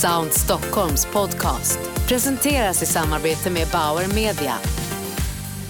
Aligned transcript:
Sound 0.00 0.32
Stockholms 0.32 1.06
podcast 1.06 1.78
presenteras 2.08 2.82
i 2.82 2.86
samarbete 2.86 3.50
med 3.50 3.68
Bauer 3.72 4.14
Media. 4.14 4.54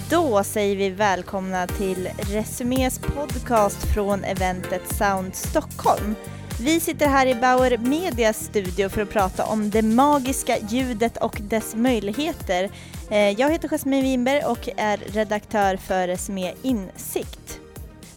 Då 0.09 0.43
säger 0.43 0.75
vi 0.75 0.89
välkomna 0.89 1.67
till 1.67 2.09
Resumés 2.17 2.99
podcast 2.99 3.93
från 3.93 4.23
eventet 4.23 4.81
Sound 4.97 5.35
Stockholm. 5.35 6.15
Vi 6.59 6.79
sitter 6.79 7.07
här 7.07 7.27
i 7.27 7.35
Bauer 7.35 7.77
Medias 7.77 8.43
studio 8.43 8.89
för 8.89 9.01
att 9.01 9.09
prata 9.09 9.45
om 9.45 9.69
det 9.69 9.81
magiska 9.81 10.57
ljudet 10.69 11.17
och 11.17 11.37
dess 11.41 11.75
möjligheter. 11.75 12.71
Eh, 13.09 13.29
jag 13.29 13.51
heter 13.51 13.67
Jasmine 13.69 14.01
Winberg 14.01 14.43
och 14.43 14.69
är 14.77 14.97
redaktör 14.97 15.77
för 15.77 16.07
Resumé 16.07 16.53
Insikt. 16.61 17.59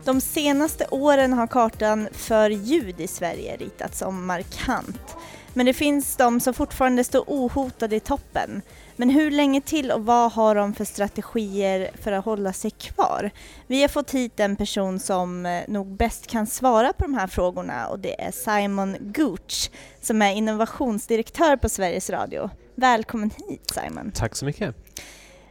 De 0.05 0.21
senaste 0.21 0.87
åren 0.91 1.33
har 1.33 1.47
kartan 1.47 2.09
för 2.13 2.51
ljud 2.51 3.01
i 3.01 3.07
Sverige 3.07 3.57
ritats 3.57 4.03
om 4.03 4.27
markant. 4.27 5.17
Men 5.57 5.67
det 5.67 5.73
finns 5.73 6.17
de 6.17 6.41
som 6.41 6.55
fortfarande 6.55 7.05
står 7.05 7.25
ohotade 7.27 7.97
i 7.97 8.01
toppen. 8.01 8.63
Men 8.97 9.11
hur 9.11 9.31
länge 9.31 9.61
till 9.61 9.91
och 9.91 10.07
vad 10.07 10.33
har 10.33 10.55
de 10.55 10.75
för 10.75 10.85
strategier 10.85 11.91
för 12.03 12.13
att 12.13 12.25
hålla 12.25 12.53
sig 12.53 12.71
kvar? 12.71 13.31
Vi 13.67 13.83
har 13.83 13.89
fått 13.89 14.11
hit 14.11 14.41
en 14.41 14.57
person 14.57 15.01
som 15.01 15.47
eh, 15.47 15.63
nog 15.69 15.97
bäst 15.97 16.27
kan 16.27 16.47
svara 16.47 16.93
på 16.93 17.03
de 17.03 17.15
här 17.15 17.27
frågorna 17.27 17.87
och 17.87 17.99
det 17.99 18.23
är 18.23 18.31
Simon 18.31 18.97
Gooch 19.01 19.71
som 20.01 20.23
är 20.23 20.33
innovationsdirektör 20.33 21.57
på 21.57 21.69
Sveriges 21.69 22.11
Radio. 22.11 22.51
Välkommen 22.75 23.31
hit 23.49 23.71
Simon. 23.75 24.13
Tack 24.15 24.37
så 24.37 24.45
mycket. 24.45 24.75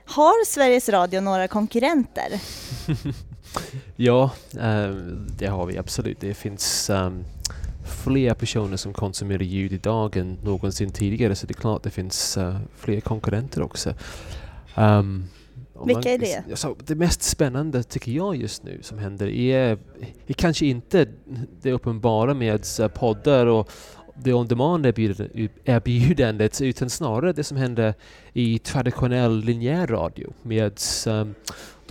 Har 0.06 0.46
Sveriges 0.46 0.90
Radio 0.90 1.22
några 1.22 1.48
konkurrenter? 1.48 2.42
ja, 3.96 4.32
äh, 4.60 4.90
det 5.38 5.48
har 5.48 5.66
vi 5.66 5.78
absolut. 5.78 6.20
Det 6.20 6.34
finns 6.34 6.90
um, 6.90 7.26
fler 8.04 8.34
personer 8.34 8.78
som 8.78 8.94
konsumerar 8.94 9.42
ljud 9.42 9.74
idag 9.74 10.18
än 10.18 10.38
någonsin 10.44 10.92
tidigare 10.92 11.36
så 11.36 11.48
det 11.48 11.52
är 11.52 11.62
klart 11.62 11.84
det 11.84 11.90
finns 11.90 12.38
uh, 12.38 12.58
fler 12.76 13.00
konkurrenter 13.00 13.62
också. 13.62 13.94
Um, 14.76 15.26
Vilka 15.86 16.10
är 16.10 16.18
det? 16.18 16.44
Alltså, 16.50 16.76
det 16.86 16.96
mest 16.96 17.24
spännande 17.24 17.84
tycker 17.84 18.12
jag 18.12 18.36
just 18.36 18.64
nu 18.64 18.80
som 18.82 18.98
händer 18.98 19.28
är, 19.28 19.78
är 20.28 20.34
kanske 20.34 20.66
inte 20.66 21.08
det 21.62 21.72
uppenbara 21.72 22.34
med 22.34 22.66
uh, 22.80 22.88
poddar 22.88 23.46
och 23.46 23.72
det 24.16 24.34
on-demand 24.34 24.86
erbjudandet 25.66 26.62
utan 26.62 26.90
snarare 26.90 27.34
det 27.34 27.44
som 27.44 27.58
händer 27.58 27.94
i 28.34 28.60
traditionell 28.60 29.44
linjär 29.44 29.88
radio 29.88 30.34
med 30.42 30.80
um, 31.08 31.36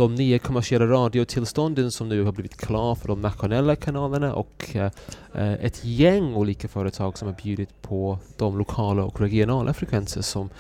de 0.02 0.14
nya 0.14 0.38
kommersiella 0.38 0.86
radiotillstånden 0.86 1.90
som 1.90 2.08
nu 2.08 2.24
har 2.24 2.32
blivit 2.32 2.56
klara 2.56 2.94
för 2.94 3.08
de 3.08 3.20
nationella 3.20 3.76
kanalerna 3.76 4.34
och 4.34 4.76
uh, 4.76 5.52
ett 5.52 5.84
gäng 5.84 6.34
olika 6.34 6.68
företag 6.68 7.18
som 7.18 7.28
har 7.28 7.34
bjudit 7.42 7.82
på 7.82 8.18
de 8.36 8.58
lokala 8.58 9.04
och 9.04 9.20
regionala 9.20 9.74
frekvenser 9.74 10.22
som 10.22 10.50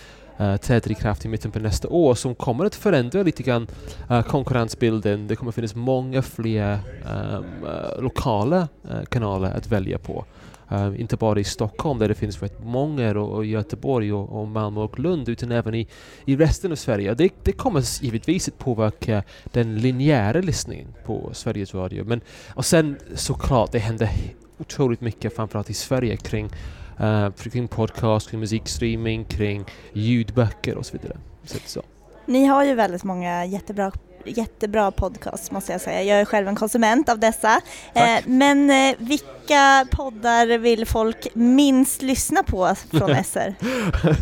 uh, 0.40 0.56
träder 0.56 0.90
i 0.90 0.94
kraft 0.94 1.24
i 1.24 1.28
mitten 1.28 1.50
på 1.50 1.58
nästa 1.58 1.88
år 1.88 2.14
som 2.14 2.34
kommer 2.34 2.64
att 2.64 2.74
förändra 2.74 3.22
lite 3.22 3.42
grann 3.42 3.66
uh, 4.10 4.22
konkurrensbilden. 4.22 5.26
Det 5.26 5.36
kommer 5.36 5.52
finnas 5.52 5.74
många 5.74 6.22
fler 6.22 6.78
um, 7.04 7.44
uh, 7.64 8.02
lokala 8.02 8.68
kanaler 9.08 9.50
att 9.50 9.66
välja 9.66 9.98
på. 9.98 10.24
Uh, 10.72 11.00
inte 11.00 11.16
bara 11.16 11.40
i 11.40 11.44
Stockholm 11.44 11.98
där 11.98 12.08
det 12.08 12.14
finns 12.14 12.42
rätt 12.42 12.64
många 12.64 13.10
och, 13.10 13.36
och 13.36 13.44
Göteborg 13.44 14.12
och, 14.12 14.40
och, 14.40 14.48
Malmö 14.48 14.80
och 14.80 14.98
Lund 14.98 15.28
utan 15.28 15.52
även 15.52 15.74
i, 15.74 15.88
i 16.24 16.36
resten 16.36 16.72
av 16.72 16.76
Sverige. 16.76 17.14
Det, 17.14 17.32
det 17.42 17.52
kommer 17.52 18.04
givetvis 18.04 18.48
att 18.48 18.58
påverka 18.58 19.22
den 19.44 19.78
linjära 19.78 20.40
lyssningen 20.40 20.88
på 21.06 21.30
Sveriges 21.32 21.74
Radio. 21.74 22.04
Men, 22.04 22.20
och 22.54 22.64
sen 22.64 22.96
såklart, 23.14 23.72
det 23.72 23.78
händer 23.78 24.10
otroligt 24.58 25.00
mycket 25.00 25.36
framförallt 25.36 25.70
i 25.70 25.74
Sverige 25.74 26.16
kring, 26.16 26.48
uh, 27.00 27.30
kring 27.30 27.68
podcast, 27.68 28.30
kring 28.30 28.40
musikstreaming, 28.40 29.24
kring 29.24 29.64
ljudböcker 29.92 30.76
och 30.76 30.86
så 30.86 30.98
vidare. 30.98 31.16
Så, 31.44 31.58
så. 31.66 31.82
Ni 32.26 32.44
har 32.44 32.64
ju 32.64 32.74
väldigt 32.74 33.04
många 33.04 33.44
jättebra 33.44 33.92
jättebra 34.26 34.90
podcast 34.90 35.50
måste 35.50 35.72
jag 35.72 35.80
säga. 35.80 36.02
Jag 36.02 36.20
är 36.20 36.24
själv 36.24 36.48
en 36.48 36.56
konsument 36.56 37.08
av 37.08 37.18
dessa. 37.18 37.60
Eh, 37.94 38.18
men 38.26 38.70
eh, 38.70 38.94
vilka 38.98 39.86
poddar 39.90 40.58
vill 40.58 40.86
folk 40.86 41.28
minst 41.34 42.02
lyssna 42.02 42.42
på 42.42 42.74
från 42.90 43.10
SR? 43.24 43.54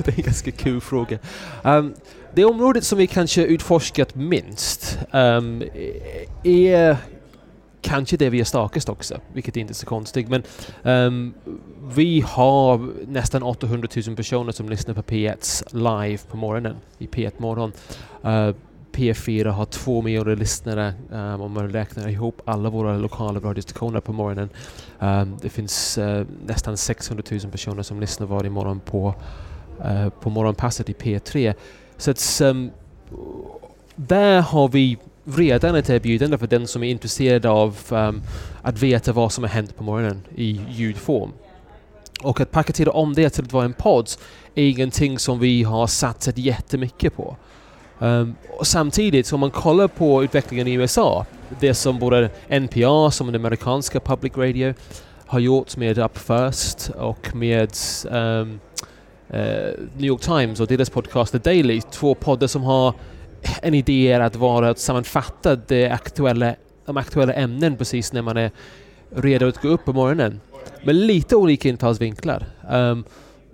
det 0.05 0.09
är 0.09 0.19
en 0.19 0.25
ganska 0.25 0.50
kul 0.50 0.81
fråga. 0.81 1.19
Um, 1.62 1.94
det 2.34 2.44
området 2.44 2.84
som 2.84 2.99
vi 2.99 3.06
kanske 3.06 3.44
utforskat 3.44 4.15
minst 4.15 4.99
um, 5.12 5.62
är 6.44 6.97
kanske 7.82 8.17
det 8.17 8.31
vi 8.31 8.41
är 8.41 8.44
starkast 8.44 8.88
också, 8.88 9.21
vilket 9.32 9.56
är 9.56 9.61
inte 9.61 9.72
är 9.72 9.75
så 9.75 9.87
konstigt. 9.87 10.28
Men 10.28 10.43
um, 10.82 11.34
vi 11.94 12.21
har 12.21 12.91
nästan 13.06 13.43
800 13.43 13.88
000 14.06 14.17
personer 14.17 14.53
som 14.53 14.69
lyssnar 14.69 14.94
på 14.94 15.03
P1 15.03 15.65
live 15.77 16.19
på 16.31 16.37
morgonen, 16.37 16.77
i 16.99 17.06
P1 17.06 17.32
Morgon. 17.38 17.72
Uh, 18.25 18.55
P4 18.92 19.48
har 19.48 19.64
två 19.64 20.02
miljoner 20.02 20.36
lyssnare 20.36 20.94
um, 21.10 21.40
om 21.40 21.52
man 21.52 21.70
räknar 21.70 22.08
ihop 22.08 22.42
alla 22.44 22.70
våra 22.70 22.96
lokala 22.96 23.40
radiostationer 23.40 24.00
på 24.00 24.12
morgonen. 24.12 24.48
Um, 24.98 25.36
det 25.42 25.48
finns 25.48 25.98
uh, 25.98 26.24
nästan 26.46 26.76
600 26.76 27.24
000 27.30 27.40
personer 27.40 27.82
som 27.82 28.00
lyssnar 28.00 28.26
varje 28.26 28.50
morgon 28.50 28.80
på, 28.80 29.14
uh, 29.84 30.08
på 30.08 30.30
morgonpasset 30.30 30.88
i 30.88 30.92
P3. 30.92 31.54
Så 31.96 32.10
att, 32.10 32.40
um, 32.42 32.70
där 33.96 34.40
har 34.40 34.68
vi 34.68 34.98
redan 35.24 35.74
ett 35.74 35.90
erbjudande 35.90 36.38
för 36.38 36.46
den 36.46 36.66
som 36.66 36.82
är 36.82 36.90
intresserad 36.90 37.46
av 37.46 37.78
um, 37.90 38.22
att 38.62 38.82
veta 38.82 39.12
vad 39.12 39.32
som 39.32 39.44
har 39.44 39.48
hänt 39.48 39.76
på 39.76 39.84
morgonen 39.84 40.22
i 40.34 40.60
ljudform. 40.70 41.30
Och 42.22 42.40
att 42.40 42.50
paketera 42.50 42.90
om 42.90 43.14
det 43.14 43.30
till 43.30 43.44
att 43.44 43.52
vara 43.52 43.64
en 43.64 43.72
podd 43.72 44.10
är 44.54 44.64
ingenting 44.64 45.18
som 45.18 45.38
vi 45.38 45.62
har 45.62 45.86
satsat 45.86 46.38
jättemycket 46.38 47.16
på. 47.16 47.36
Um, 48.03 48.34
och 48.59 48.66
samtidigt, 48.66 49.33
om 49.33 49.41
man 49.41 49.50
kollar 49.50 49.88
på 49.88 50.25
utvecklingen 50.25 50.66
i 50.66 50.72
USA, 50.72 51.27
det 51.61 51.75
som 51.75 51.99
både 51.99 52.31
NPR, 52.49 53.11
som 53.11 53.27
den 53.27 53.41
amerikanska 53.41 54.00
public 54.00 54.37
radio, 54.37 54.75
har 55.27 55.38
gjort 55.38 55.77
med 55.77 55.99
Up 55.99 56.19
First 56.19 56.91
och 56.99 57.37
med 57.37 57.71
um, 58.11 58.61
uh, 59.34 59.38
New 59.97 60.05
York 60.05 60.21
Times 60.21 60.61
och 60.61 60.66
deras 60.66 60.91
podcast 60.91 61.33
The 61.33 61.38
Daily, 61.38 61.81
två 61.81 62.15
poddar 62.15 62.47
som 62.47 62.62
har 62.62 62.94
en 63.62 63.75
idé 63.75 64.15
att 64.15 64.37
vara 64.37 64.71
att 64.71 64.78
sammanfatta 64.78 65.56
det 65.56 65.91
aktuella, 65.91 66.55
de 66.87 66.97
aktuella 66.97 67.32
ämnen 67.32 67.77
precis 67.77 68.12
när 68.12 68.22
man 68.22 68.37
är 68.37 68.50
redo 69.11 69.49
att 69.49 69.62
gå 69.62 69.69
upp 69.69 69.84
på 69.84 69.93
morgonen. 69.93 70.41
Med 70.84 70.94
lite 70.94 71.37
olika 71.37 71.69
infallsvinklar. 71.69 72.47
Um, 72.71 73.05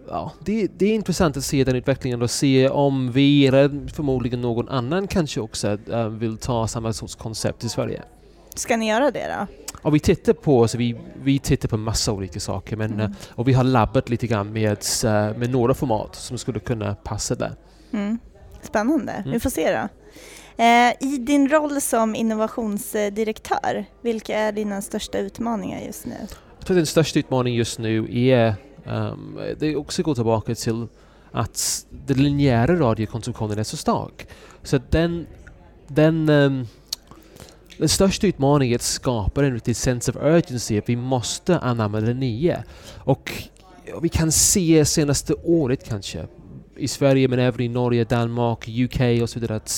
ja, 0.08 0.32
det, 0.40 0.66
det, 0.76 0.86
är 0.86 0.94
intressant 0.94 1.36
att 1.36 1.44
se 1.44 1.64
den 1.64 1.76
utvecklingen 1.76 2.22
och 2.22 2.30
se 2.30 2.68
om 2.68 3.12
vi, 3.12 3.46
eller 3.46 3.88
förmodligen 3.94 4.40
någon 4.40 4.68
annan 4.68 5.06
kanske 5.06 5.40
också, 5.40 5.78
äh, 5.92 6.08
vill 6.08 6.36
ta 6.36 6.68
samma 6.68 6.92
sorts 6.92 7.14
koncept 7.14 7.64
i 7.64 7.68
Sverige. 7.68 8.02
Ska 8.54 8.76
ni 8.76 8.88
göra 8.88 9.10
det 9.10 9.26
då? 9.38 9.46
Ja, 9.82 9.90
vi 9.90 10.00
tittar 10.00 10.32
på, 10.32 10.62
alltså 10.62 10.78
vi, 10.78 10.96
vi 11.22 11.38
tittar 11.38 11.68
på 11.68 11.76
massa 11.76 12.12
olika 12.12 12.40
saker 12.40 12.76
men, 12.76 12.92
mm. 12.92 13.00
Äh, 13.00 13.10
och 13.34 13.48
vi 13.48 13.52
har 13.52 13.64
labbat 13.64 14.08
lite 14.08 14.26
grann 14.26 14.52
med, 14.52 14.78
äh, 15.04 15.10
med 15.36 15.50
några 15.50 15.74
format 15.74 16.14
som 16.14 16.38
skulle 16.38 16.60
kunna 16.60 16.94
passa 16.94 17.34
där. 17.34 17.54
Mm. 17.92 18.18
Spännande, 18.62 19.12
mm. 19.12 19.30
vi 19.30 19.40
får 19.40 19.50
se 19.50 19.72
då. 19.72 19.88
Eh, 20.62 20.92
I 21.00 21.18
din 21.18 21.48
roll 21.48 21.80
som 21.80 22.14
innovationsdirektör, 22.14 23.84
vilka 24.02 24.38
är 24.38 24.52
dina 24.52 24.82
största 24.82 25.18
utmaningar 25.18 25.80
just 25.80 26.06
nu? 26.06 26.14
Jag 26.58 26.66
tror 26.66 26.76
den 26.76 26.86
största 26.86 27.18
utmaningen 27.18 27.58
just 27.58 27.78
nu 27.78 28.08
är 28.10 28.54
Um, 28.88 29.40
det 29.58 29.76
också 29.76 30.02
går 30.02 30.14
tillbaka 30.14 30.54
till 30.54 30.86
att 31.32 31.86
den 31.90 32.22
linjära 32.22 32.76
radiokonsumtionen 32.76 33.58
är 33.58 33.62
så 33.62 33.76
stark. 33.76 34.28
Så 34.62 34.80
den, 34.90 35.26
den, 35.86 36.28
um, 36.28 36.66
den 37.78 37.88
största 37.88 38.26
utmaningen 38.26 38.72
är 38.72 38.76
att 38.76 38.82
skapa 38.82 39.44
en 39.44 39.52
riktig 39.52 39.76
sense 39.76 40.10
of 40.10 40.16
urgency, 40.16 40.78
att 40.78 40.88
vi 40.88 40.96
måste 40.96 41.58
anamma 41.58 42.00
det 42.00 42.14
nya. 42.14 42.64
Och 42.98 43.32
vi 44.02 44.08
kan 44.08 44.32
se 44.32 44.84
senaste 44.84 45.34
året 45.34 45.88
kanske, 45.88 46.26
i 46.76 46.88
Sverige 46.88 47.28
men 47.28 47.38
även 47.38 47.60
i 47.60 47.68
Norge, 47.68 48.04
Danmark, 48.04 48.68
UK 48.68 49.22
och 49.22 49.30
så 49.30 49.40
vidare, 49.40 49.56
att 49.56 49.68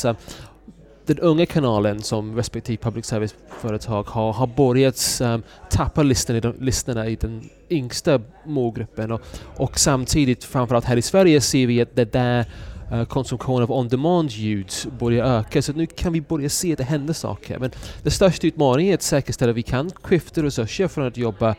den 1.08 1.18
unga 1.18 1.46
kanalen 1.46 2.02
som 2.02 2.36
respektive 2.36 2.76
public 2.76 3.06
service-företag 3.06 4.02
har, 4.02 4.32
har 4.32 4.46
börjat 4.46 5.20
um, 5.22 5.42
tappa 5.70 6.02
lyssnarna 6.02 7.06
i 7.06 7.16
den 7.16 7.50
yngsta 7.70 8.20
målgruppen 8.44 9.12
och, 9.12 9.20
och 9.56 9.78
samtidigt, 9.78 10.44
framförallt 10.44 10.84
här 10.84 10.96
i 10.96 11.02
Sverige, 11.02 11.40
ser 11.40 11.66
vi 11.66 11.80
att 11.80 11.96
det 11.96 12.12
där 12.12 12.46
uh, 12.92 13.04
konsumtionen 13.04 13.62
av 13.62 13.72
on-demand 13.72 14.30
ljud 14.30 14.72
börjar 14.98 15.38
öka. 15.38 15.62
Så 15.62 15.72
nu 15.72 15.86
kan 15.86 16.12
vi 16.12 16.20
börja 16.20 16.48
se 16.48 16.72
att 16.72 16.78
det 16.78 16.84
händer 16.84 17.14
saker. 17.14 17.58
Men 17.58 17.70
den 18.02 18.12
största 18.12 18.46
utmaningen 18.46 18.90
är 18.90 18.94
att 18.94 19.02
säkerställa 19.02 19.50
att 19.50 19.56
vi 19.56 19.62
kan 19.62 19.90
skifta 19.90 20.42
resurser 20.42 20.88
från 20.88 21.06
att 21.06 21.16
jobba 21.16 21.54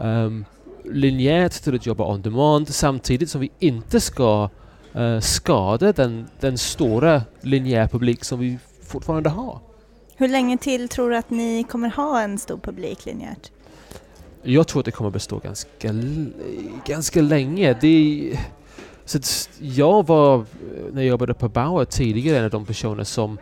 um, 0.00 0.44
linjärt 0.84 1.52
till 1.52 1.74
att 1.74 1.86
jobba 1.86 2.04
on-demand 2.04 2.68
samtidigt 2.68 3.30
som 3.30 3.40
vi 3.40 3.50
inte 3.58 4.00
ska 4.00 4.48
uh, 4.96 5.20
skada 5.20 5.92
den, 5.92 6.26
den 6.40 6.58
stora 6.58 7.22
linjära 7.40 7.88
publik 7.88 8.24
som 8.24 8.38
vi 8.38 8.58
fortfarande 8.86 9.30
ha. 9.30 9.60
Hur 10.16 10.28
länge 10.28 10.58
till 10.58 10.88
tror 10.88 11.10
du 11.10 11.16
att 11.16 11.30
ni 11.30 11.64
kommer 11.64 11.88
ha 11.88 12.20
en 12.20 12.38
stor 12.38 12.58
publik 12.58 13.06
linjärt? 13.06 13.50
Jag 14.42 14.68
tror 14.68 14.80
att 14.80 14.84
det 14.84 14.90
kommer 14.90 15.10
bestå 15.10 15.38
ganska, 15.38 15.94
ganska 16.86 17.20
länge. 17.20 17.78
Det, 17.80 18.38
så 19.04 19.18
jag 19.60 20.06
var, 20.06 20.44
när 20.92 21.02
jag 21.02 21.08
jobbade 21.08 21.34
på 21.34 21.48
Bauer 21.48 21.84
tidigare, 21.84 22.38
en 22.38 22.44
av 22.44 22.50
de 22.50 22.66
personer 22.66 23.04
som 23.04 23.38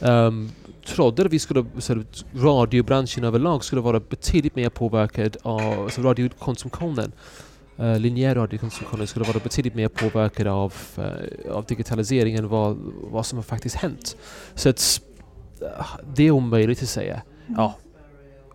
ehm, 0.00 0.50
trodde 0.86 1.22
att 1.22 1.32
vi 1.32 1.38
skulle, 1.38 1.64
så 1.78 2.02
radiobranschen 2.34 3.24
överlag 3.24 3.64
skulle 3.64 3.80
vara 3.80 4.00
betydligt 4.00 4.56
mer 4.56 4.68
påverkad 4.70 5.36
av 5.42 5.80
alltså 5.80 6.02
radiokonsumtionen. 6.02 7.12
Uh, 7.80 7.98
linjär 7.98 8.34
radiokonsumtionen 8.34 9.06
skulle 9.06 9.24
vara 9.24 9.38
betydligt 9.38 9.74
mer 9.74 9.88
påverkad 9.88 10.46
av, 10.46 10.74
eh, 10.96 11.52
av 11.52 11.64
digitaliseringen 11.64 12.48
vad, 12.48 12.76
vad 13.10 13.26
som 13.26 13.38
har 13.38 13.42
faktiskt 13.42 13.76
hänt. 13.76 14.16
Så 14.54 14.68
att, 14.68 15.00
eh, 15.62 15.86
det 16.14 16.26
är 16.26 16.30
omöjligt 16.30 16.82
att 16.82 16.88
säga. 16.88 17.22
Ja, 17.56 17.74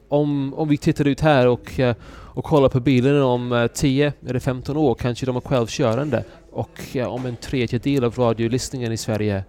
om, 0.08 0.54
om 0.54 0.68
vi 0.68 0.78
tittar 0.78 1.08
ut 1.08 1.22
här 1.22 1.48
och, 1.48 1.80
och 2.10 2.44
kollar 2.44 2.70
på 2.70 2.80
bilen 2.80 3.22
om 3.22 3.52
eh, 3.52 3.68
10 3.68 4.14
eller 4.28 4.40
15 4.40 4.78
år 4.78 4.96
kanske 4.96 5.26
de 5.26 5.36
är 5.36 5.42
självkörande 5.42 6.24
och 6.52 6.98
om 7.08 7.26
en 7.26 7.36
tredjedel 7.36 8.04
av 8.04 8.16
radiolyssningen 8.16 8.92
i 8.92 8.98
Sverige 8.98 9.44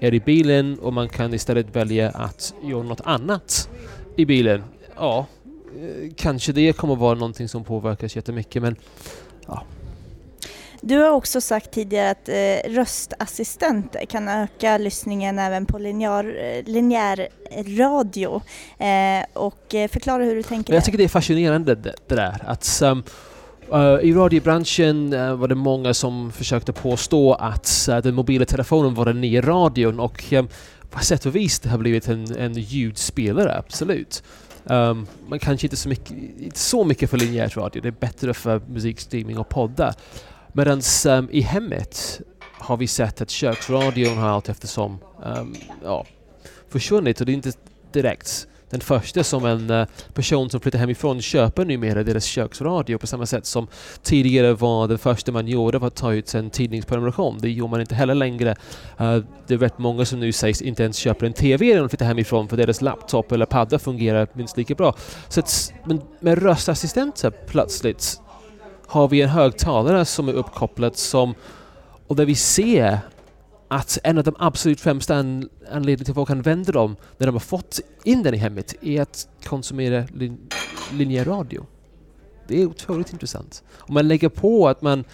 är 0.00 0.14
i 0.14 0.20
bilen 0.20 0.78
och 0.78 0.92
man 0.92 1.08
kan 1.08 1.34
istället 1.34 1.76
välja 1.76 2.10
att 2.10 2.54
göra 2.62 2.82
något 2.82 3.00
annat 3.04 3.70
i 4.16 4.24
bilen. 4.24 4.62
Ja, 4.96 5.26
kanske 6.16 6.52
det 6.52 6.72
kommer 6.72 6.96
vara 6.96 7.14
någonting 7.14 7.48
som 7.48 7.64
påverkas 7.64 8.16
jättemycket 8.16 8.62
men 8.62 8.76
Du 10.80 10.98
har 10.98 11.10
också 11.10 11.40
sagt 11.40 11.70
tidigare 11.70 12.10
att 12.10 12.28
eh, 12.28 12.70
röstassistenter 12.70 14.04
kan 14.04 14.28
öka 14.28 14.78
lyssningen 14.78 15.38
även 15.38 15.66
på 15.66 15.78
linjär, 15.78 16.24
eh, 16.44 16.72
linjär 16.72 17.28
radio. 17.78 18.42
Eh, 18.78 19.24
och 19.32 19.74
eh, 19.74 19.88
förklara 19.88 20.24
hur 20.24 20.34
du 20.34 20.42
tänker 20.42 20.74
Jag 20.74 20.84
tycker 20.84 20.98
det 20.98 21.04
är 21.04 21.08
fascinerande 21.08 21.74
det, 21.74 21.94
det 22.06 22.14
där. 22.14 22.42
Att, 22.46 22.82
um, 22.84 23.02
uh, 23.72 24.00
I 24.02 24.12
radiobranschen 24.12 25.12
uh, 25.12 25.34
var 25.34 25.48
det 25.48 25.54
många 25.54 25.94
som 25.94 26.32
försökte 26.32 26.72
påstå 26.72 27.34
att 27.34 27.88
uh, 27.88 27.98
den 27.98 28.14
mobila 28.14 28.44
telefonen 28.44 28.94
var 28.94 29.04
den 29.04 29.20
nya 29.20 29.40
radion 29.40 30.00
och 30.00 30.32
um, 30.32 30.48
på 30.90 31.04
sätt 31.04 31.26
och 31.26 31.36
vis 31.36 31.60
det 31.60 31.68
har 31.68 31.78
blivit 31.78 32.08
en, 32.08 32.36
en 32.36 32.52
ljudspelare, 32.52 33.58
absolut. 33.58 34.22
Ehm, 34.70 34.90
um, 34.90 35.06
men 35.28 35.38
kanske 35.38 35.66
inte 35.66 35.76
så, 35.76 35.88
mycket, 35.88 36.10
inte 36.38 36.58
så 36.58 36.84
mycket 36.84 37.10
för 37.10 37.18
linjär 37.18 37.48
radio, 37.48 37.82
det 37.82 37.88
är 37.88 37.92
bättre 37.92 38.34
för 38.34 38.60
musikstreaming 38.68 39.38
och 39.38 39.48
poddar. 39.48 39.94
Medan 40.52 40.82
um, 41.06 41.28
i 41.30 41.40
hemmet 41.40 42.20
har 42.40 42.76
vi 42.76 42.86
sett 42.86 43.20
att 43.20 43.30
köksradion 43.30 44.18
har 44.18 44.28
allt 44.28 44.48
eftersom 44.48 44.98
um, 45.24 45.54
ja, 45.84 46.06
försvunnit 46.68 47.20
och 47.20 47.26
det 47.26 47.32
är 47.32 47.34
inte 47.34 47.52
direkt 47.92 48.46
den 48.70 48.80
första 48.80 49.24
som 49.24 49.44
en 49.44 49.70
eh, 49.70 49.86
person 50.14 50.50
som 50.50 50.60
flyttar 50.60 50.78
hemifrån 50.78 51.22
köper 51.22 51.64
numera 51.64 52.02
deras 52.02 52.24
köksradio 52.24 52.98
på 52.98 53.06
samma 53.06 53.26
sätt 53.26 53.46
som 53.46 53.66
tidigare 54.02 54.54
var 54.54 54.88
det 54.88 54.98
första 54.98 55.32
man 55.32 55.48
gjorde 55.48 55.78
var 55.78 55.88
att 55.88 55.94
ta 55.94 56.12
ut 56.12 56.34
en 56.34 56.50
tidningsprenumeration. 56.50 57.38
Det 57.40 57.50
gör 57.50 57.66
man 57.66 57.80
inte 57.80 57.94
heller 57.94 58.14
längre. 58.14 58.50
Eh, 58.98 59.18
det 59.46 59.54
är 59.54 59.58
rätt 59.58 59.78
många 59.78 60.04
som 60.04 60.20
nu 60.20 60.32
sägs 60.32 60.62
inte 60.62 60.82
ens 60.82 60.96
köper 60.96 61.26
en 61.26 61.32
TV 61.32 61.74
när 61.74 61.80
de 61.80 61.88
flyttar 61.88 62.06
hemifrån 62.06 62.48
för 62.48 62.56
deras 62.56 62.80
laptop 62.80 63.32
eller 63.32 63.46
padda 63.46 63.78
fungerar 63.78 64.28
minst 64.32 64.56
lika 64.56 64.74
bra. 64.74 64.94
Så 65.28 65.40
att, 65.40 65.72
men 65.84 66.00
med 66.20 66.42
röstassistenter 66.42 67.30
plötsligt 67.30 68.20
har 68.86 69.08
vi 69.08 69.22
en 69.22 69.28
högtalare 69.28 70.04
som 70.04 70.28
är 70.28 70.32
uppkopplad 70.32 70.96
som 70.96 71.34
och 72.06 72.16
där 72.16 72.24
vi 72.24 72.34
ser 72.34 72.98
att 73.68 73.98
en 74.04 74.18
av 74.18 74.24
de 74.24 74.34
absolut 74.38 74.80
främsta 74.80 75.16
an 75.16 75.48
anledningarna 75.72 76.04
till 76.04 76.12
att 76.12 76.14
folk 76.14 76.30
använder 76.30 76.72
dem 76.72 76.96
när 77.18 77.26
de 77.26 77.34
har 77.34 77.40
fått 77.40 77.80
in 78.04 78.22
den 78.22 78.34
i 78.34 78.36
hemmet 78.36 78.74
är 78.84 79.02
att 79.02 79.28
konsumera 79.44 80.04
lin 80.14 80.38
linjär 80.92 81.24
radio. 81.24 81.66
Det 82.46 82.62
är 82.62 82.66
otroligt 82.66 83.12
intressant. 83.12 83.62
Om 83.76 83.94
man 83.94 84.08
lägger 84.08 84.28
på 84.28 84.68
att 84.68 84.82
man 84.82 85.04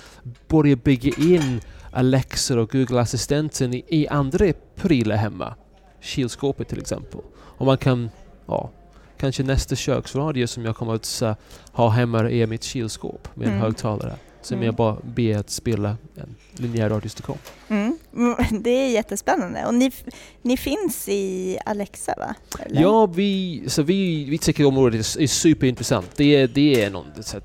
börjar 0.48 0.76
bygga 0.76 1.12
in 1.18 1.60
Alexa 1.92 2.60
och 2.60 2.70
Google-assistenten 2.70 3.74
i, 3.74 3.84
i 3.88 4.08
andra 4.08 4.46
prylar 4.74 5.16
hemma, 5.16 5.54
kylskåpet 6.00 6.68
till 6.68 6.80
exempel, 6.80 7.20
och 7.36 7.66
man 7.66 7.78
kan, 7.78 8.10
ja, 8.46 8.70
kanske 9.16 9.42
nästa 9.42 9.76
köksradio 9.76 10.46
som 10.46 10.64
jag 10.64 10.76
kommer 10.76 10.94
att 10.94 11.20
uh, 11.22 11.32
ha 11.72 11.88
hemma 11.88 12.30
är 12.30 12.46
mitt 12.46 12.64
kylskåp 12.64 13.28
med 13.34 13.46
en 13.46 13.52
Mm. 13.52 13.62
högtalare. 13.64 14.16
Som 14.42 14.54
Mm. 14.54 14.66
jag 14.66 14.74
bara 14.74 14.96
ber 15.02 15.36
att 15.38 15.50
spela 15.50 15.96
en 16.16 16.34
linjär 16.52 16.88
radiostation. 16.90 17.38
Mm. 17.68 17.93
Det 18.50 18.70
är 18.70 18.90
jättespännande. 18.90 19.66
Och 19.66 19.74
ni, 19.74 19.92
ni 20.42 20.56
finns 20.56 21.08
i 21.08 21.58
Alexa 21.66 22.14
va? 22.18 22.34
Eller? 22.58 22.82
Ja, 22.82 23.06
vi, 23.06 23.62
så 23.66 23.82
vi, 23.82 24.24
vi 24.24 24.38
tycker 24.38 24.64
området 24.64 25.16
är, 25.16 25.22
är 25.22 25.26
superintressant. 25.26 26.10
Det 26.16 26.36
är, 26.36 26.48
det 26.48 26.82
är 26.84 26.90
någon, 26.90 27.06
så 27.20 27.36
att, 27.36 27.44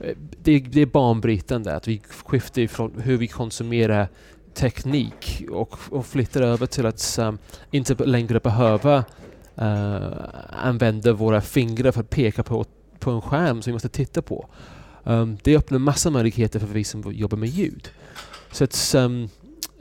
eh, 0.00 0.16
det, 0.42 0.58
det 0.58 0.82
är 0.82 0.86
banbrytande 0.86 1.76
att 1.76 1.88
vi 1.88 2.00
skiftar 2.24 2.66
från 2.66 3.00
hur 3.00 3.16
vi 3.16 3.28
konsumerar 3.28 4.08
teknik 4.54 5.44
och, 5.50 5.78
och 5.90 6.06
flyttar 6.06 6.42
över 6.42 6.66
till 6.66 6.86
att 6.86 7.18
um, 7.20 7.38
inte 7.70 7.94
längre 7.94 8.40
behöva 8.40 8.98
uh, 9.62 10.12
använda 10.50 11.12
våra 11.12 11.40
fingrar 11.40 11.92
för 11.92 12.00
att 12.00 12.10
peka 12.10 12.42
på, 12.42 12.64
på 12.98 13.10
en 13.10 13.20
skärm 13.20 13.62
som 13.62 13.70
vi 13.70 13.72
måste 13.72 13.88
titta 13.88 14.22
på. 14.22 14.48
Um, 15.04 15.38
det 15.42 15.56
öppnar 15.56 15.78
massa 15.78 16.10
möjligheter 16.10 16.60
för 16.60 16.66
vi 16.66 16.84
som 16.84 17.12
jobbar 17.12 17.38
med 17.38 17.48
ljud. 17.48 17.88
Så 18.52 18.64
att 18.64 18.94
um, 18.96 19.28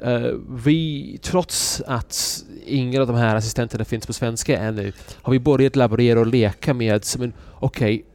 Eh, 0.01 0.31
vi, 0.49 1.19
trots 1.21 1.81
att 1.87 2.43
ingen 2.65 3.01
av 3.01 3.07
de 3.07 3.15
här 3.15 3.35
assistenterna 3.35 3.85
finns 3.85 4.07
på 4.07 4.13
svenska 4.13 4.59
ännu, 4.59 4.93
har 5.21 5.33
vi 5.33 5.39
börjat 5.39 5.75
laborera 5.75 6.19
och 6.19 6.27
leka 6.27 6.73
med 6.73 6.95
okej, 6.95 7.15
okay, 7.19 7.31
okej, 7.59 8.05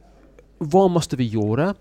vad 0.57 0.91
måste 0.91 1.15
vi 1.15 1.23
göra? 1.23 1.75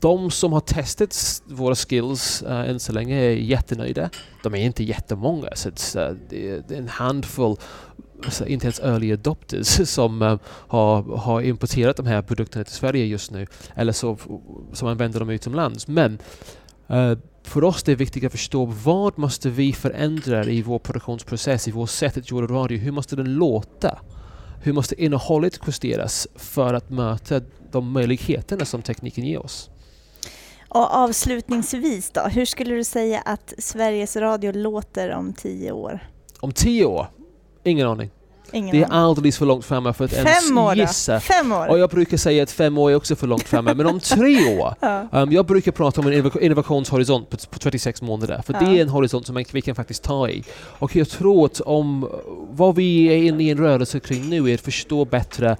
De 0.00 0.30
som 0.30 0.52
har 0.52 0.60
testat 0.60 1.42
våra 1.46 1.74
skills 1.74 2.42
uh, 2.42 2.70
än 2.70 2.80
så 2.80 2.92
länge 2.92 3.16
är 3.16 3.30
jättenöjda. 3.30 4.10
De 4.42 4.54
är 4.54 4.58
inte 4.58 4.84
jättemånga, 4.84 5.48
så 5.54 5.70
det, 6.28 6.50
är, 6.50 6.72
en 6.72 6.88
handfull 6.88 7.56
alltså 8.24 8.46
inte 8.46 8.66
ens 8.66 8.80
early 8.80 9.12
adopters 9.12 9.66
som 9.88 10.22
uh, 10.22 10.38
har, 10.44 11.02
har 11.16 11.42
importerat 11.42 11.96
de 11.96 12.06
här 12.06 12.22
produkterna 12.22 12.64
till 12.64 12.74
Sverige 12.74 13.04
just 13.04 13.30
nu, 13.30 13.46
eller 13.74 13.92
så, 13.92 14.18
som 14.72 14.88
använder 14.88 15.20
dem 15.20 15.30
utomlands. 15.30 15.88
Men 15.88 16.18
uh, 16.90 17.18
för 17.48 17.64
oss 17.64 17.82
det 17.82 17.92
är 17.92 17.96
viktigt 17.96 18.24
att 18.24 18.32
förstå 18.32 18.64
vad 18.64 19.18
måste 19.18 19.50
vi 19.50 19.72
förändra 19.72 20.44
i 20.44 20.62
vår 20.62 20.78
produktionsprocess, 20.78 21.68
i 21.68 21.70
vårt 21.70 21.90
sätt 21.90 22.16
att 22.16 22.30
göra 22.30 22.46
radio. 22.46 22.78
Hur 22.78 22.92
måste 22.92 23.16
den 23.16 23.34
låta? 23.34 23.98
Hur 24.62 24.72
måste 24.72 25.02
innehållet 25.04 25.58
justeras 25.66 26.28
för 26.36 26.74
att 26.74 26.90
möta 26.90 27.40
de 27.72 27.92
möjligheterna 27.92 28.64
som 28.64 28.82
tekniken 28.82 29.24
ger 29.24 29.38
oss? 29.38 29.70
Och 30.68 30.94
avslutningsvis 30.94 32.10
då, 32.10 32.20
hur 32.20 32.44
skulle 32.44 32.74
du 32.74 32.84
säga 32.84 33.20
att 33.20 33.54
Sveriges 33.58 34.16
Radio 34.16 34.52
låter 34.52 35.10
om 35.10 35.32
tio 35.32 35.72
år? 35.72 36.08
Om 36.40 36.52
tio 36.52 36.84
år? 36.84 37.06
Ingen 37.64 37.86
aning. 37.86 38.10
Ingen 38.52 38.76
Det 38.76 38.82
är 38.82 38.88
alldeles 38.92 39.38
för 39.38 39.46
långt 39.46 39.64
framme 39.64 39.92
för 39.92 40.04
att 40.04 40.12
ens 40.12 40.48
Fem 40.48 40.58
år 40.58 40.74
då? 40.74 40.80
gissa. 40.80 41.20
Fem 41.20 41.52
år? 41.52 41.68
Och 41.68 41.78
jag 41.78 41.90
brukar 41.90 42.16
säga 42.16 42.42
att 42.42 42.50
fem 42.50 42.78
år 42.78 42.90
är 42.90 42.94
också 42.94 43.16
för 43.16 43.26
långt 43.26 43.42
framme, 43.48 43.74
men 43.74 43.86
om 43.86 44.00
tre 44.00 44.58
år 44.58 44.74
Ja. 44.80 45.06
Um, 45.12 45.32
jag 45.32 45.46
brukar 45.46 45.72
prata 45.72 46.00
om 46.00 46.06
en 46.06 46.12
innov- 46.12 46.40
innovationshorisont 46.40 47.30
på, 47.30 47.36
på 47.50 47.58
36 47.58 48.02
månader, 48.02 48.42
för 48.46 48.52
Ja. 48.54 48.60
det 48.60 48.78
är 48.78 48.82
en 48.82 48.88
horisont 48.88 49.26
som 49.26 49.34
man, 49.34 49.44
vi 49.52 49.60
kan 49.62 49.74
faktiskt 49.74 50.02
ta 50.02 50.28
i. 50.28 50.44
Och 50.78 50.96
jag 50.96 51.08
tror 51.08 51.46
att 51.46 51.60
om 51.60 52.08
vad 52.50 52.74
vi 52.74 53.06
är 53.06 53.16
inne 53.16 53.44
i 53.44 53.50
en 53.50 53.58
rörelse 53.58 54.00
kring 54.00 54.28
nu 54.28 54.50
är 54.50 54.54
att 54.54 54.60
förstå 54.60 55.04
bättre 55.04 55.56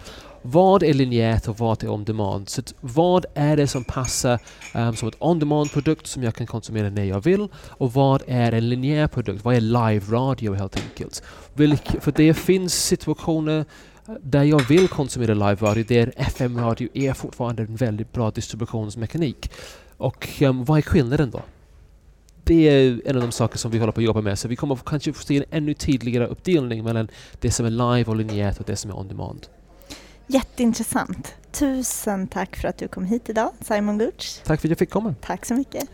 vad 0.50 0.82
är 0.82 0.94
linjärt 0.94 1.48
och 1.48 1.58
vad 1.58 1.84
är 1.84 1.90
on-demand? 1.90 2.48
Så 2.48 2.60
att 2.60 2.74
vad 2.80 3.26
är 3.34 3.56
det 3.56 3.66
som 3.66 3.84
passar 3.84 4.38
um, 4.74 4.96
som 4.96 5.08
ett 5.08 5.16
on-demand-produkt 5.18 6.06
som 6.06 6.22
jag 6.22 6.34
kan 6.34 6.46
konsumera 6.46 6.90
när 6.90 7.04
jag 7.04 7.20
vill? 7.20 7.48
Och 7.68 7.92
vad 7.92 8.22
är 8.26 8.52
en 8.52 8.68
linjär 8.68 9.06
produkt? 9.06 9.44
Vad 9.44 9.54
är 9.54 9.60
live-radio 9.60 10.54
helt 10.54 10.76
enkelt? 10.76 11.22
Vilk, 11.54 12.02
för 12.02 12.12
det 12.12 12.34
finns 12.34 12.84
situationer 12.84 13.64
eh, 14.08 14.14
där 14.22 14.42
jag 14.42 14.68
vill 14.68 14.88
konsumera 14.88 15.34
live-radio, 15.34 15.84
där 15.88 16.12
FM-radio 16.16 16.88
är 16.94 17.12
fortfarande 17.12 17.62
en 17.62 17.76
väldigt 17.76 18.12
bra 18.12 18.30
distributionsmekanik. 18.30 19.50
Och 19.96 20.28
um, 20.40 20.64
vad 20.64 20.78
är 20.78 20.82
skillnaden 20.82 21.30
då? 21.30 21.42
Det 22.44 22.68
är 22.68 23.00
en 23.04 23.16
av 23.16 23.22
de 23.22 23.32
saker 23.32 23.58
som 23.58 23.70
vi 23.70 23.78
håller 23.78 23.92
på 23.92 24.00
att 24.00 24.06
jobba 24.06 24.20
med, 24.20 24.38
så 24.38 24.48
vi 24.48 24.56
kommer 24.56 24.76
kanske 24.76 25.12
få 25.12 25.24
se 25.24 25.36
en 25.36 25.44
ännu 25.50 25.74
tydligare 25.74 26.26
uppdelning 26.26 26.84
mellan 26.84 27.08
det 27.40 27.50
som 27.50 27.66
är 27.66 27.70
live 27.70 28.10
och 28.10 28.16
linjärt 28.16 28.60
och 28.60 28.64
det 28.66 28.76
som 28.76 28.90
är 28.90 28.98
on-demand. 28.98 29.48
Jätteintressant. 30.30 31.34
Tusen 31.52 32.28
tack 32.28 32.56
för 32.56 32.68
att 32.68 32.78
du 32.78 32.88
kom 32.88 33.04
hit 33.04 33.28
idag, 33.28 33.52
Simon 33.60 33.98
Gurtz. 33.98 34.42
Tack 34.44 34.60
för 34.60 34.68
att 34.68 34.70
jag 34.70 34.78
fick 34.78 34.90
komma. 34.90 35.14
Tack 35.20 35.46
så 35.46 35.54
mycket. 35.54 35.90